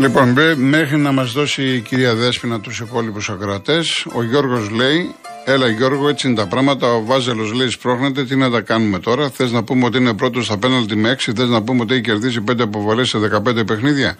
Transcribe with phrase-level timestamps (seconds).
[0.00, 5.14] Λοιπόν, μέχρι να μας δώσει η κυρία Δέσποινα τους υπόλοιπους ακροατές, ο Γιώργος λέει:
[5.44, 6.92] Έλα, Γιώργο, έτσι είναι τα πράγματα.
[6.92, 9.30] Ο Βάζελος λέει: Σπρώχνεται, τι να τα κάνουμε τώρα.
[9.30, 12.02] Θες να πούμε ότι είναι πρώτος στα πέναλτι με 6, θες να πούμε ότι έχει
[12.02, 14.16] κερδίσει 5 αποβολές σε 15 παιχνίδια.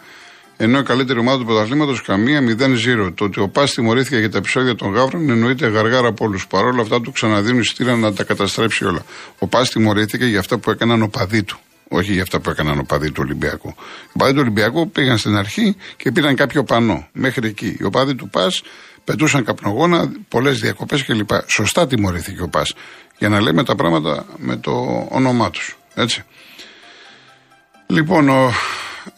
[0.57, 3.13] Ενώ η καλύτερη ομάδα του πρωταθλήματος καμία 0-0.
[3.15, 6.47] Το ότι ο Πας τιμωρήθηκε για τα επεισόδια των Γαύρων εννοείται γαργάρα από όλους.
[6.47, 9.05] Παρ' όλα αυτά του ξαναδίνουν εισιτήρια να τα καταστρέψει όλα.
[9.39, 11.61] Ο Πας τιμωρήθηκε για αυτά που έκαναν ο παδί του.
[11.93, 13.75] Όχι για αυτά που έκαναν ο παδί του Ολυμπιακού.
[14.15, 17.77] Οι παδί του Ολυμπιακού πήγαν στην αρχή και πήραν κάποιο πανό μέχρι εκεί.
[17.81, 18.63] Οι οπαδοί του Πας
[19.05, 21.31] πετούσαν καπνογόνα, πολλές διακοπές κλπ.
[21.47, 22.75] Σωστά τιμωρήθηκε ο Πας.
[23.19, 25.79] Για να λέμε τα πράγματα με το όνομά τους.
[25.95, 26.25] Έτσι.
[27.87, 28.53] Λοιπόν, ο,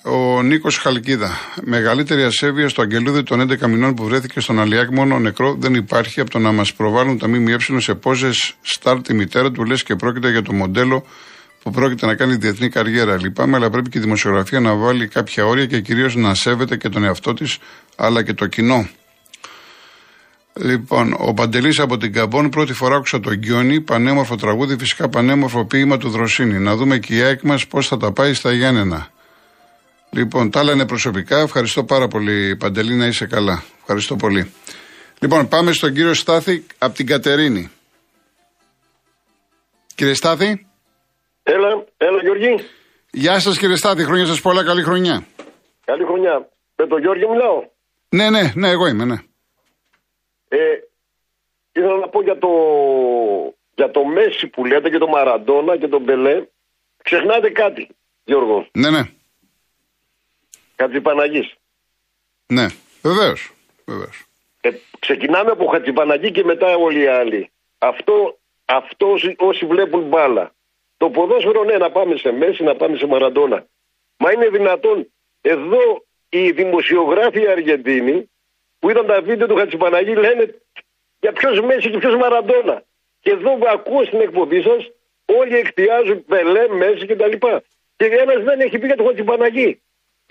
[0.03, 1.39] ο Νίκος Χαλκίδα.
[1.63, 6.21] Μεγαλύτερη ασέβεια στο αγγελούδι των 11 μηνών που βρέθηκε στον Αλιάκ μόνο νεκρό δεν υπάρχει
[6.21, 8.31] από το να μας προβάλλουν τα ΜΜΕ σε πόζε
[8.61, 11.05] στάρ τη μητέρα του λες και πρόκειται για το μοντέλο
[11.63, 13.21] που πρόκειται να κάνει διεθνή καριέρα.
[13.21, 16.89] Λυπάμαι, αλλά πρέπει και η δημοσιογραφία να βάλει κάποια όρια και κυρίως να σέβεται και
[16.89, 17.59] τον εαυτό της
[17.97, 18.89] αλλά και το κοινό.
[20.55, 25.65] Λοιπόν, ο Παντελής από την Καμπόν, πρώτη φορά άκουσα το Γκιόνι, πανέμορφο τραγούδι, φυσικά πανέμορφο
[25.65, 26.59] ποίημα του Δροσίνη.
[26.59, 29.09] Να δούμε και η ΑΕΚ μας πώς θα τα πάει στα Γιάννενα.
[30.11, 31.39] Λοιπόν, τα άλλα είναι προσωπικά.
[31.39, 33.63] Ευχαριστώ πάρα πολύ, Παντελή, να είσαι καλά.
[33.81, 34.53] Ευχαριστώ πολύ.
[35.19, 37.71] Λοιπόν, πάμε στον κύριο Στάθη από την Κατερίνη.
[39.95, 40.67] Κύριε Στάθη.
[41.43, 42.55] Έλα, έλα Γιώργη.
[43.11, 45.27] Γεια σας κύριε Στάθη, χρόνια σας πολλά, καλή χρονιά.
[45.85, 46.49] Καλή χρονιά.
[46.77, 47.65] Με τον Γιώργη μιλάω.
[48.09, 49.17] Ναι, ναι, ναι, εγώ είμαι, ναι.
[50.49, 50.59] Ε,
[51.73, 52.49] ήθελα να πω για το,
[53.75, 56.47] για το Μέση που λέτε και το Μαραντόνα και τον Μπελέ.
[57.03, 57.89] Ξεχνάτε κάτι,
[58.25, 58.67] Γιώργο.
[58.73, 59.03] Ναι, ναι.
[60.77, 61.55] Χατζηπαναγής.
[62.47, 62.67] Ναι,
[63.03, 63.53] βεβαίως.
[63.85, 64.25] βεβαίως.
[64.61, 67.51] Ε, ξεκινάμε από Χατζηπαναγή και μετά όλοι οι άλλοι.
[67.79, 70.53] Αυτό, αυτό όσοι βλέπουν μπάλα
[71.03, 73.59] το ποδόσφαιρο, ναι, να πάμε σε Μέση, να πάμε σε Μαραντόνα.
[74.23, 74.97] Μα είναι δυνατόν
[75.55, 75.85] εδώ
[76.37, 78.17] οι δημοσιογράφοι Αργεντίνοι
[78.79, 80.45] που είδαν τα βίντεο του Χατσιπαναγή λένε
[81.23, 82.77] για ποιος Μέση και ποιος Μαραντόνα.
[83.23, 84.81] Και εδώ που ακούω στην εκπομπή σας,
[85.39, 87.35] όλοι εκτιάζουν Πελέ, Μέση κτλ.
[87.99, 89.71] Και ένας δεν έχει πει για τον Χατσιπαναγή.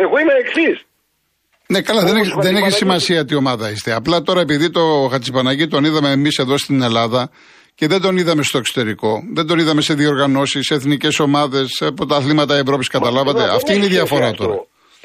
[0.03, 0.77] Εγώ είμαι εξής.
[1.71, 3.91] Ναι, καλά, δεν, έχει, δεν έχει σημασία τι ομάδα είστε.
[3.99, 7.21] Απλά τώρα επειδή το Χατσιπαναγή τον είδαμε εμείς εδώ στην Ελλάδα
[7.81, 9.11] και δεν τον είδαμε στο εξωτερικό.
[9.37, 11.85] Δεν τον είδαμε σε διοργανώσεις, σε εθνικές ομάδες, σε
[12.19, 12.87] αθλήματα Ευρώπης.
[12.97, 13.43] Καταλάβατε.
[13.57, 14.55] Αυτή είναι η διαφορά τώρα.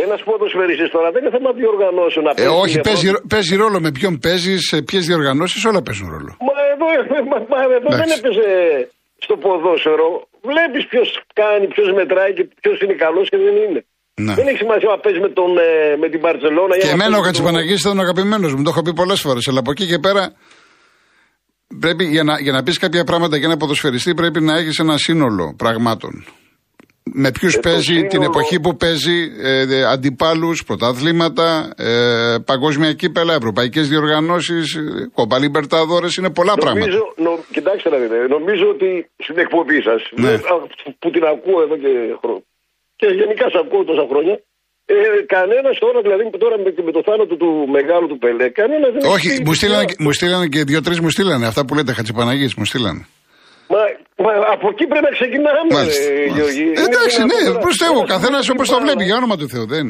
[0.06, 2.24] Ένας ποδοσφαιριστή τώρα δεν είναι θέμα διοργανώσεων.
[2.34, 6.30] Ε, όχι, παίζει, παίζει ρόλο με ποιον παίζεις, σε ποιες διοργανώσεις, όλα παίζουν ρόλο.
[6.46, 6.86] Μα εδώ,
[7.32, 8.48] μα, μα, εδώ δεν έπαιζε
[9.24, 10.08] στο ποδόσφαιρο.
[10.50, 11.08] Βλέπεις ποιος
[11.40, 13.80] κάνει, ποιος μετράει και ποιος είναι καλός και δεν είναι.
[14.24, 14.34] Ναι.
[14.38, 16.72] Δεν έχει σημασία να παίζει με, τον, ε, με την Παρσελόνα.
[16.78, 18.62] Και εμένα ο Κατσιπαναγή ήταν ο αγαπημένος μου.
[18.66, 19.44] Το έχω πει πολλές φορές.
[19.48, 20.22] Αλλά από εκεί και πέρα
[21.80, 24.96] πρέπει για να, για να πεις κάποια πράγματα για ένα ποδοσφαιριστή πρέπει να έχεις ένα
[24.96, 26.24] σύνολο πραγμάτων.
[27.14, 33.88] Με ποιους ε, παίζει, την εποχή που παίζει, ε, αντιπάλους, πρωταθλήματα, ε, παγκόσμια κύπελα, ευρωπαϊκές
[33.88, 34.80] διοργανώσεις, ε,
[35.14, 37.12] κομπα Λιμπερτάδορε, είναι πολλά νομίζω, πράγματα.
[37.16, 40.38] Νο, κοιτάξτε να δείτε, νομίζω ότι στην εκπομπή σας, ναι.
[40.98, 41.88] που την ακούω εδώ και
[42.20, 42.44] χρόνια,
[42.96, 44.40] και γενικά σας ακούω τόσα χρόνια,
[44.94, 44.96] ε,
[45.34, 49.28] κανένας τώρα, δηλαδή τώρα με, με το θάνατο του μεγάλου του Πελέ, κανένας δεν Όχι,
[49.46, 51.46] μου στείλανε, μου στείλανε και δύο-τρεις μου στείλανε.
[51.46, 53.02] Αυτά που λέτε Χατζηπαναγής μου στείλανε.
[53.72, 53.82] Μα,
[54.24, 56.64] μα από εκεί πρέπει να ξεκινάμε, μάλιστα, ε, Γιώργη.
[56.86, 59.64] Εντάξει, ναι, προ Θεού, ο καθένας όπως το βλέπει, για όνομα του Θεού.
[59.74, 59.86] Δεν...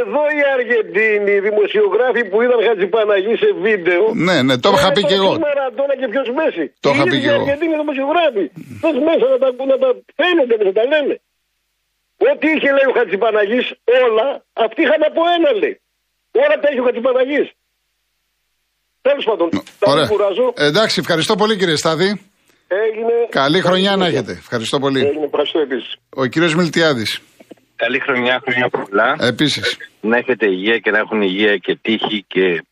[0.00, 4.02] Εδώ οι Αργεντίνοι, οι δημοσιογράφοι που είδαν Χατζηπαναγή σε βίντεο.
[4.26, 5.30] Ναι, ναι, το είχα πει και εγώ.
[5.46, 6.64] Μαραντόνα και ποιος Μέση.
[6.84, 7.40] Το είχα πει και εγώ.
[7.40, 8.44] Οι Αργεντίνοι δημοσιογράφοι.
[8.82, 11.14] Θε μέσα να τα, να τα φαίνονται, να τα λένε.
[12.16, 13.66] Ό,τι είχε λέει ο Χατζηπαναγής,
[14.06, 15.80] όλα, αυτοί είχαν από ένα λέει.
[16.32, 17.50] Όλα τα έχει ο Χατζηπαναγής.
[19.02, 19.48] Τέλος πάντων,
[19.78, 20.52] τα κουράζω.
[20.56, 22.20] Εντάξει, ευχαριστώ πολύ κύριε Στάδη.
[22.68, 23.12] Έγινε.
[23.28, 24.32] Καλή χρονιά να έχετε.
[24.32, 25.00] Ευχαριστώ πολύ.
[25.00, 25.96] Έγινε, ευχαριστώ επίσης.
[26.08, 27.20] Ο κύριος Μιλτιάδης.
[27.76, 29.16] Καλή χρονιά, χρονιά πολλά.
[29.20, 29.76] Επίσης.
[30.00, 32.64] Να έχετε υγεία και να έχουν υγεία και τύχη και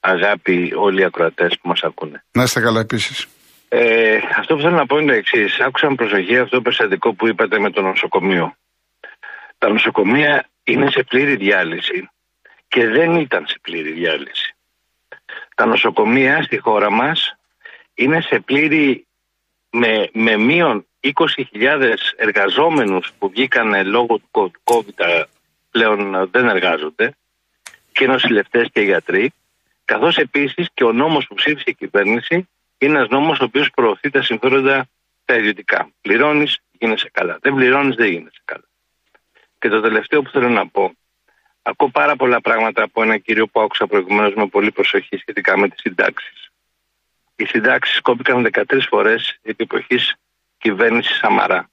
[0.00, 2.24] αγάπη όλοι οι ακροατές που μας ακούνε.
[2.32, 3.26] Να είστε καλά επίσης.
[3.68, 5.60] Ε, αυτό που θέλω να πω είναι το εξής.
[5.60, 8.56] Άκουσα με προσοχή αυτό το περιστατικό που είπατε με το νοσοκομείο.
[9.64, 12.10] Τα νοσοκομεία είναι σε πλήρη διάλυση
[12.68, 14.54] και δεν ήταν σε πλήρη διάλυση.
[15.54, 17.36] Τα νοσοκομεία στη χώρα μας
[17.94, 19.06] είναι σε πλήρη
[19.70, 25.24] με, με μείον 20.000 εργαζόμενους που βγήκαν λόγω του COVID
[25.70, 27.14] πλέον δεν εργάζονται
[27.92, 29.32] και νοσηλευτές και γιατροί
[29.84, 34.10] καθώς επίσης και ο νόμος που ψήφισε η κυβέρνηση είναι ένας νόμος ο οποίος προωθεί
[34.10, 34.88] τα συμφέροντα
[35.24, 35.90] τα ιδιωτικά.
[36.00, 37.38] Πληρώνεις, γίνεσαι καλά.
[37.40, 38.64] Δεν πληρώνεις, δεν γίνεσαι καλά.
[39.64, 40.92] Και το τελευταίο που θέλω να πω.
[41.62, 45.68] Ακούω πάρα πολλά πράγματα από ένα κύριο που άκουσα προηγουμένως με πολύ προσοχή σχετικά με
[45.68, 46.50] τις συντάξεις.
[47.36, 50.14] Οι συντάξεις κόπηκαν 13 φορές επί εποχής
[50.58, 51.70] κυβέρνησης Σαμαρά.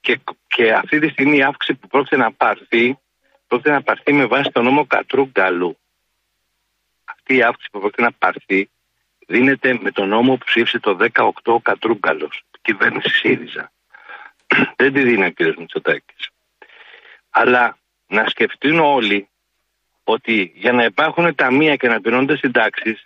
[0.00, 2.98] Και, και αυτή τη στιγμή η αύξηση που πρόκειται να πάρθει
[3.46, 5.78] πρόκειται να πάρθει με βάση τον νόμο Κατρούγκαλου.
[7.04, 8.70] Αυτή η αύξηση που πρόκειται να πάρθει
[9.26, 12.30] δίνεται με τον νόμο που ψήφισε το 18 ο Κατρούγκαλο,
[12.62, 13.72] κυβέρνηση ΣΥΡΙΖΑ.
[14.76, 15.58] Δεν τη δίνει ο κ.
[15.58, 16.28] Μητσοτάκης.
[17.36, 19.28] Αλλά να σκεφτούν όλοι
[20.04, 23.04] ότι για να υπάρχουν ταμεία και να πληρώνονται συντάξεις,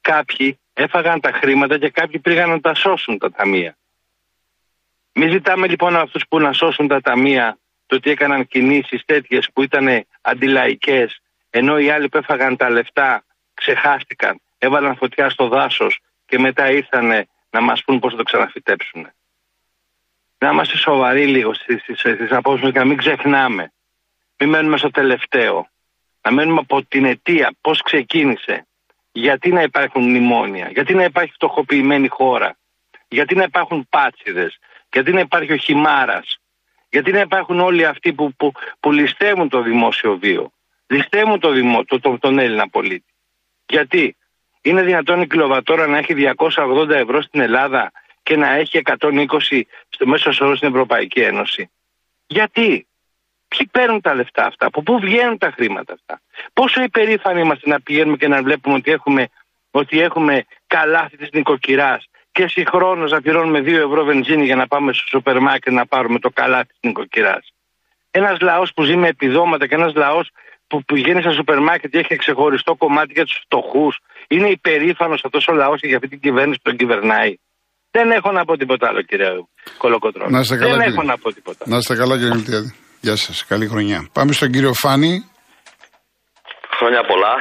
[0.00, 3.76] κάποιοι έφαγαν τα χρήματα και κάποιοι πήγαν να τα σώσουν τα ταμεία.
[5.12, 9.48] Μην ζητάμε λοιπόν από αυτούς που να σώσουν τα ταμεία το ότι έκαναν κινήσεις τέτοιες
[9.52, 13.24] που ήταν αντιλαϊκές, ενώ οι άλλοι που έφαγαν τα λεφτά
[13.54, 19.10] ξεχάστηκαν, έβαλαν φωτιά στο δάσος και μετά ήρθαν να μας πούν πώς θα το ξαναφυτέψουν.
[20.44, 23.72] Να είμαστε σοβαροί λίγο στις απόψεις μα και να μην ξεχνάμε.
[24.38, 25.68] Μην μένουμε στο τελευταίο.
[26.22, 28.66] Να μένουμε από την αιτία, πώς ξεκίνησε.
[29.12, 32.56] Γιατί να υπάρχουν μνημόνια, γιατί να υπάρχει φτωχοποιημένη χώρα,
[33.08, 34.58] γιατί να υπάρχουν πάτσιδες,
[34.92, 36.38] γιατί να υπάρχει ο χυμάρας,
[36.90, 40.52] γιατί να υπάρχουν όλοι αυτοί που, που, που ληστεύουν το δημόσιο βίο,
[40.86, 43.14] ληστεύουν το δημο, το, τον Έλληνα πολίτη.
[43.66, 44.16] Γιατί
[44.62, 47.92] είναι δυνατόν η κιλοβατόρα να έχει 280 ευρώ στην Ελλάδα
[48.30, 51.70] και να έχει 120 στο μέσο όρο στην Ευρωπαϊκή Ένωση.
[52.26, 52.86] Γιατί,
[53.48, 56.20] Ποιοι παίρνουν τα λεφτά αυτά, από πού βγαίνουν τα χρήματα αυτά;
[56.52, 59.28] Πόσο υπερήφανοι είμαστε να πηγαίνουμε και να βλέπουμε ότι έχουμε,
[59.70, 64.92] ότι έχουμε καλάθι της νοικοκυράς και συγχρόνως να πληρώνουμε 2 ευρώ βενζίνη για να πάμε
[64.92, 67.52] στο σούπερ μάρκετ να πάρουμε το καλάθι της νοικοκυράς.
[68.10, 70.30] Ένας λαός που ζει με επιδόματα και ένας λαός
[70.66, 73.98] που πηγαίνει στα σούπερ μάρκετ και έχει ξεχωριστό κομμάτι για τους φτωχούς,
[74.28, 77.36] είναι υπερήφανος αυτός ο λαός και για αυτή την κυβέρνηση που τον κυβερνάει.
[77.90, 79.28] Δεν έχω να πω τίποτα άλλο, κύριε
[79.78, 80.26] Κολοκοτρό.
[80.28, 80.94] Να είστε καλά, Δεν κύριε.
[80.94, 81.64] έχω να πω τίποτα.
[81.68, 82.74] Να είστε καλά, κύριε Μιλτιάδη.
[83.00, 83.46] Γεια σας.
[83.46, 84.08] Καλή χρονιά.
[84.12, 85.12] Πάμε στον κύριο Φάνη.
[86.78, 87.34] Χρόνια πολλά.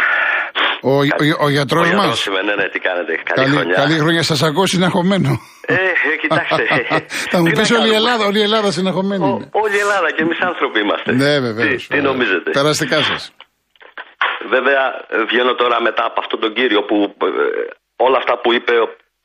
[0.82, 1.04] Ο, ο,
[1.46, 2.06] ο γιατρός Ο μας.
[2.06, 3.12] γιατρός είμαι, ναι, ναι, τι κάνετε.
[3.16, 3.76] Καλή, Καλή, χρονιά.
[3.76, 4.24] καλή χρονιά.
[4.24, 5.40] Σας ακούω συναχωμένο.
[5.66, 6.64] Ε, ε, κοιτάξτε.
[7.32, 9.50] Θα μου Τι πεις να όλη η κάνουμε; Ελλάδα, όλη η Ελλάδα συναχωμένη Ο- είναι.
[9.52, 11.10] όλη η Ελλάδα και εμείς άνθρωποι είμαστε.
[11.22, 11.88] Ναι, βεβαίως.
[11.88, 13.22] Τι, τι νομίζετε; Περαστικά σας.
[14.56, 17.30] Βέβαια, ε, βγαίνω τώρα μετά από αυτόν τον κύριο που ε,
[18.06, 18.74] όλα αυτά που είπε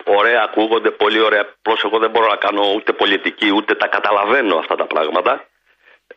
[0.05, 1.41] ωραία ακούγονται, πολύ ωραία.
[1.41, 5.45] Απλώς εγώ δεν μπορώ να κάνω ούτε πολιτική, ούτε τα καταλαβαίνω αυτά τα πράγματα.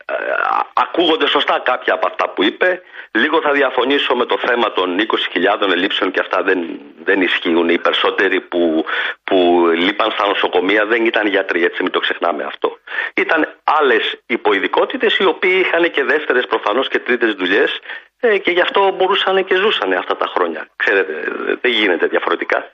[0.06, 2.82] Ε, α- ακούγονται σωστά κάποια από αυτά που είπε.
[3.12, 7.68] Λίγο θα διαφωνήσω με το θέμα των 20.000 ελλείψεων και αυτά δεν, δεν ισχύουν.
[7.68, 8.84] Οι περισσότεροι που,
[9.24, 12.78] που λείπαν στα νοσοκομεία δεν ήταν γιατροί, έτσι μην το ξεχνάμε αυτό.
[13.14, 17.80] Ήταν άλλες υποειδικότητες οι οποίοι είχαν και δεύτερες προφανώς και τρίτες δουλειές
[18.20, 20.68] ε, και γι' αυτό μπορούσαν και ζούσαν αυτά τα χρόνια.
[20.76, 22.70] Ξέρετε, ε, δεν γίνεται διαφορετικά.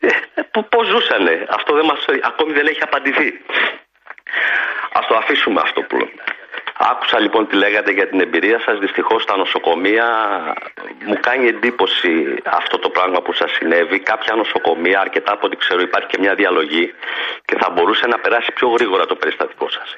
[0.00, 0.08] Ε,
[0.68, 3.28] Πώς ζούσανε, αυτό δεν μας, ακόμη δεν έχει απαντηθεί.
[4.98, 6.22] Α το αφήσουμε αυτό που λέμε.
[6.78, 8.78] Άκουσα λοιπόν τι λέγατε για την εμπειρία σας.
[8.78, 10.06] Δυστυχώς στα νοσοκομεία
[11.06, 12.12] μου κάνει εντύπωση
[12.44, 13.98] αυτό το πράγμα που σας συνέβη.
[14.00, 16.94] Κάποια νοσοκομεία, αρκετά από ό,τι ξέρω, υπάρχει και μια διαλογή
[17.44, 19.88] και θα μπορούσε να περάσει πιο γρήγορα το περιστατικό σας.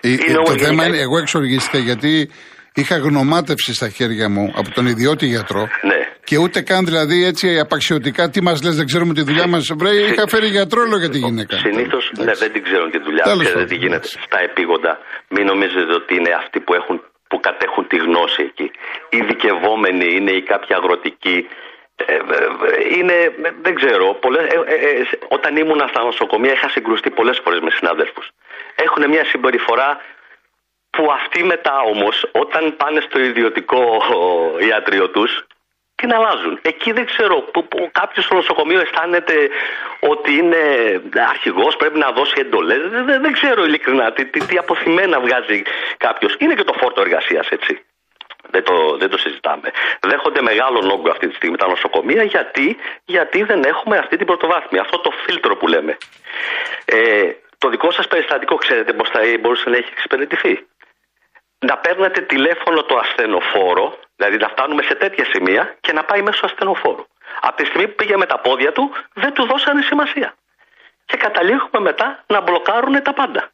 [0.00, 2.30] Ε, Είναι ε, όμως το θέμα γενικά- είναι, εγώ εξοργίστηκα γιατί
[2.74, 5.62] είχα γνωμάτευση στα χέρια μου από τον ιδιώτη γιατρό.
[5.82, 5.98] Ναι.
[6.24, 9.64] Και ούτε καν δηλαδή έτσι απαξιωτικά τι μας λες, δεν ξέρουμε τη δουλειά μας.
[9.80, 11.56] Βρε, είχα φέρει γιατρό λέω για τη γυναίκα.
[11.56, 13.22] Συνήθως ναι, δεν την ξέρουν τη δουλειά.
[13.22, 14.06] Τέλος Ξέρετε πάντων, τι γίνεται.
[14.08, 14.18] εντάξει.
[14.28, 14.92] Στα επίγοντα,
[15.34, 16.96] μην νομίζετε ότι είναι αυτοί που, έχουν,
[17.28, 18.68] που κατέχουν τη γνώση εκεί.
[19.12, 21.38] Οι ειδικευόμενοι είναι οι κάποιοι αγροτικοί.
[21.96, 23.16] Ε, ε, ε, είναι,
[23.48, 27.38] ε, δεν ξέρω, πολλές, ε, ε, ε, σε- όταν ήμουν στα νοσοκομεία είχα συγκρουστεί πολλές
[27.44, 28.26] φορές με συνάδελφους.
[28.86, 29.88] Έχουν μια συμπεριφορά
[30.96, 34.02] που αυτοί μετά όμως όταν πάνε στο ιδιωτικό
[34.68, 35.46] ιατρείο τους
[35.94, 36.58] την αλλάζουν.
[36.62, 39.48] Εκεί δεν ξέρω, που, που κάποιος στο νοσοκομείο αισθάνεται
[40.00, 40.62] ότι είναι
[41.28, 42.80] αρχηγός, πρέπει να δώσει εντολές.
[42.88, 45.62] Δεν, δεν, δεν ξέρω ειλικρινά τι, τι, τι αποθυμένα βγάζει
[45.96, 46.36] κάποιος.
[46.38, 47.84] Είναι και το φόρτο εργασίας, έτσι.
[48.50, 49.70] Δεν το, δεν το συζητάμε.
[50.00, 54.80] Δέχονται μεγάλο όγκο αυτή τη στιγμή τα νοσοκομεία γιατί, γιατί δεν έχουμε αυτή την πρωτοβάθμια,
[54.80, 55.96] αυτό το φίλτρο που λέμε.
[56.84, 60.66] Ε, το δικό σας περιστατικό, ξέρετε πώς θα μπορούσε να έχει εξυπηρετηθεί;
[61.64, 66.46] Να παίρνετε τηλέφωνο το ασθενοφόρο, δηλαδή να φτάνουμε σε τέτοια σημεία και να πάει μέσω
[66.46, 67.06] ασθενοφόρου.
[67.40, 70.34] Από τη στιγμή που πήγε με τα πόδια του, δεν του δώσανε σημασία.
[71.04, 73.50] Και καταλήγουμε μετά να μπλοκάρουν τα πάντα.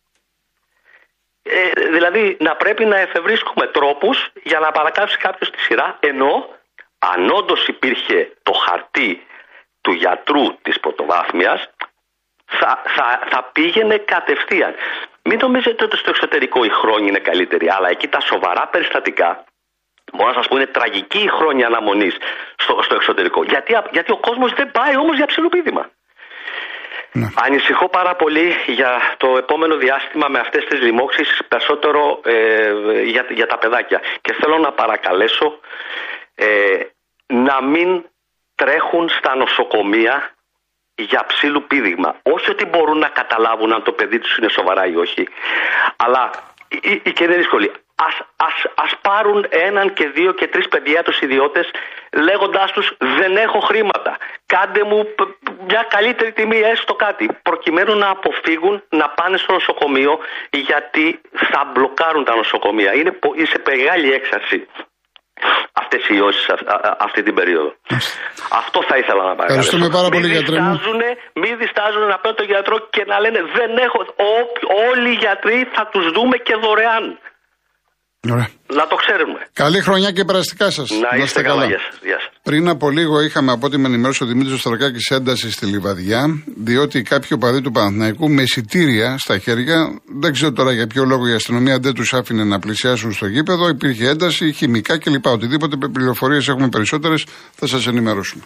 [1.43, 6.49] Ε, δηλαδή να πρέπει να εφευρίσκουμε τρόπους για να παρακάψει κάποιος τη σειρά, ενώ
[6.99, 9.27] αν όντως υπήρχε το χαρτί
[9.81, 11.71] του γιατρού της πρωτοβάθμιας,
[12.47, 14.75] θα, θα, θα πήγαινε κατευθείαν.
[15.23, 19.45] Μην νομίζετε ότι στο εξωτερικό οι χρόνοι είναι καλύτεροι, αλλά εκεί τα σοβαρά περιστατικά,
[20.13, 22.17] μπορώ να σας πω, είναι τραγική η χρόνια αναμονής
[22.57, 23.45] στο, στο εξωτερικό.
[23.45, 25.91] Γιατί, γιατί ο κόσμος δεν πάει όμως για ψιλοπίδημα.
[27.13, 27.27] Ναι.
[27.35, 32.73] Ανησυχώ πάρα πολύ για το επόμενο διάστημα με αυτές τις λοιμώξεις περισσότερο ε,
[33.03, 34.01] για, για τα παιδάκια.
[34.21, 35.61] Και θέλω να παρακαλέσω
[36.35, 36.47] ε,
[37.27, 38.05] να μην
[38.55, 40.35] τρέχουν στα νοσοκομεία
[41.03, 42.17] για ψήλου πήδηγμα.
[42.23, 45.29] Όχι ότι μπορούν να καταλάβουν αν το παιδί τους είναι σοβαρά ή όχι.
[45.97, 46.31] Αλλά
[46.69, 47.73] η, η, και είναι δύσκολη.
[47.95, 51.71] ας, ας, ας πάρουν έναν και δύο και τρεις παιδιά τους ιδιώτες
[52.13, 54.17] λέγοντάς τους δεν έχω χρήματα.
[54.47, 59.53] Κάντε μου π- π- μια καλύτερη τιμή έστω κάτι προκειμένου να αποφύγουν να πάνε στο
[59.53, 60.19] νοσοκομείο
[60.51, 62.95] γιατί θα μπλοκάρουν τα νοσοκομεία.
[62.95, 64.67] Είναι, πο- είναι σε μεγάλη έξαρση
[65.73, 67.71] αυτές οι ιώσεις αυ- α- α- αυτή την περίοδο.
[68.61, 69.59] Αυτό θα ήθελα να παρακαλέσω.
[69.59, 70.71] Ευχαριστούμε πάρα πολύ, Μην γιατρέ μου.
[70.71, 71.09] διστάζουνε,
[71.43, 74.01] Μην διστάζουν να παίρνουν τον γιατρό και να λένε δεν έχω.
[74.33, 74.51] Ό-
[74.91, 77.05] όλοι οι γιατροί θα τους δούμε και δωρεάν.
[78.29, 78.49] Ωραία.
[78.75, 79.39] Να το ξέρουμε.
[79.53, 80.91] Καλή χρονιά και περαστικά σας.
[80.91, 81.65] Να είστε καλά.
[81.65, 81.99] Γεια σας.
[82.03, 82.31] Γεια σας.
[82.43, 87.03] Πριν από λίγο είχαμε από ό,τι με ενημέρωσε ο Δημήτρης Στρακάκης ένταση στη Λιβαδιά, διότι
[87.03, 91.33] κάποιοι οπαδοί του Παναθηναϊκού με εισιτήρια στα χέρια, δεν ξέρω τώρα για ποιο λόγο η
[91.33, 95.27] αστυνομία δεν τους άφηνε να πλησιάσουν στο γήπεδο, υπήρχε ένταση, χημικά κλπ.
[95.27, 98.43] Οτιδήποτε πληροφορίες έχουμε περισσότερες θα σας ενημερώσουμε.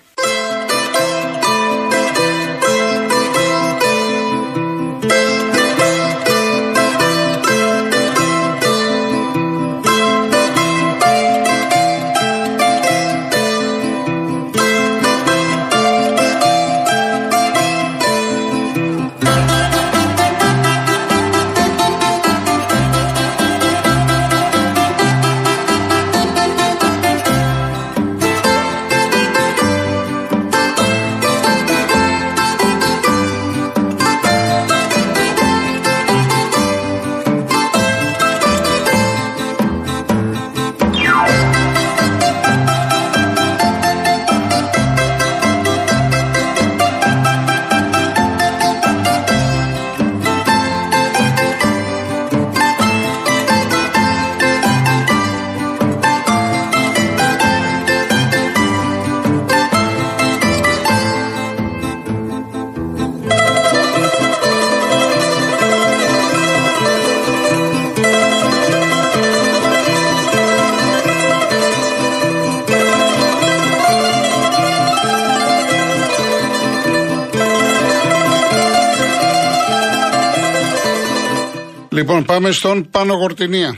[81.99, 83.71] Λοιπόν, πάμε στον Πάνο Γορτινία.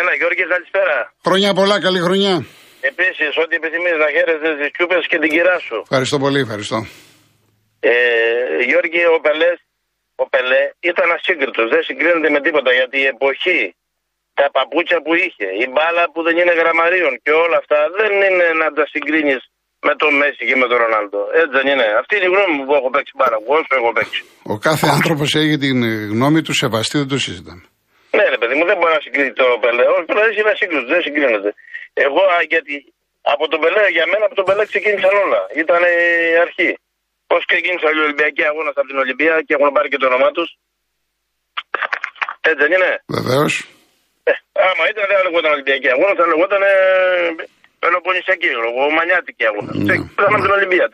[0.00, 0.96] Έλα, Γιώργη, καλησπέρα.
[1.26, 2.34] Χρόνια πολλά, καλή χρονιά.
[2.90, 5.76] Επίσης, ό,τι επιθυμείς να χαίρεσαι τις κούπε και την κυρά σου.
[5.88, 6.78] Ευχαριστώ πολύ, ευχαριστώ.
[7.90, 7.94] Ε,
[8.68, 9.58] Γιώργη, ο Πελές,
[10.22, 11.66] ο Πελέ ήταν ασύγκριτος.
[11.74, 13.60] Δεν συγκρίνεται με τίποτα γιατί η εποχή,
[14.38, 18.46] τα παπούτσια που είχε, η μπάλα που δεν είναι γραμμαρίων και όλα αυτά δεν είναι
[18.62, 19.42] να τα συγκρίνεις
[19.86, 21.20] με τον Μέση και με τον Ρονάλντο.
[21.40, 21.86] Έτσι δεν είναι.
[22.00, 23.36] Αυτή είναι η γνώμη μου που έχω παίξει μπάλα.
[23.42, 24.20] Εγώ όσο έχω παίξει.
[24.54, 27.64] Ο κάθε άνθρωπος έχει την ε, γνώμη του σεβαστή, δεν το συζητάμε.
[28.16, 29.84] Ναι, ρε παιδί μου, δεν μπορεί να συγκρίνει το Πελέ.
[29.94, 31.50] Ο Πελέ είναι ασύγκριτο, δεν συγκρίνεται.
[32.06, 32.74] Εγώ, α, γιατί
[33.34, 35.40] από τον Πελέ, για μένα από τον Πελέ ξεκίνησαν όλα.
[35.62, 35.80] Ήταν
[36.32, 36.70] η αρχή.
[37.30, 40.48] Πώς ξεκίνησαν οι Ολυμπιακοί αγώνα από την Ολυμπία και έχουν πάρει και το όνομά τους.
[42.48, 42.90] Έτσι δεν είναι.
[43.18, 43.52] Βεβαίως.
[44.30, 44.32] Ε,
[44.68, 46.62] άμα ήταν δεν θα λεγόταν Ολυμπιακοί αγώνα, θα λεγόταν
[47.78, 49.70] ε, Πελοποννησιακοί, εγώ, Μανιάτικοι αγώνα.
[49.74, 49.84] Ναι.
[49.84, 50.86] Ξεκίνησαν από την Ολυμπία.